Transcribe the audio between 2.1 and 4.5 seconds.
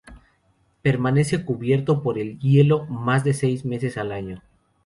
el hielo más de seis meses al año.